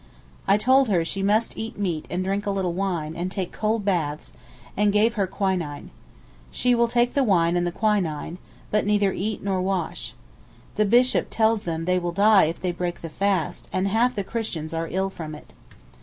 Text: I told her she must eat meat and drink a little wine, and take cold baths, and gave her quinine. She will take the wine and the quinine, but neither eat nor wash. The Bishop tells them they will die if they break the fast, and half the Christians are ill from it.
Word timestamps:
I 0.47 0.57
told 0.57 0.87
her 0.89 1.05
she 1.05 1.21
must 1.21 1.55
eat 1.55 1.77
meat 1.77 2.07
and 2.09 2.23
drink 2.23 2.47
a 2.47 2.49
little 2.49 2.73
wine, 2.73 3.15
and 3.15 3.31
take 3.31 3.51
cold 3.51 3.85
baths, 3.85 4.33
and 4.75 4.91
gave 4.91 5.13
her 5.13 5.27
quinine. 5.27 5.91
She 6.49 6.73
will 6.73 6.87
take 6.87 7.13
the 7.13 7.23
wine 7.23 7.55
and 7.55 7.67
the 7.67 7.71
quinine, 7.71 8.39
but 8.71 8.83
neither 8.83 9.13
eat 9.13 9.43
nor 9.43 9.61
wash. 9.61 10.15
The 10.75 10.85
Bishop 10.85 11.27
tells 11.29 11.61
them 11.69 11.85
they 11.85 11.99
will 11.99 12.13
die 12.13 12.45
if 12.45 12.59
they 12.59 12.71
break 12.71 13.01
the 13.01 13.09
fast, 13.09 13.67
and 13.71 13.87
half 13.89 14.15
the 14.15 14.23
Christians 14.23 14.73
are 14.73 14.87
ill 14.89 15.11
from 15.11 15.35
it. 15.35 15.53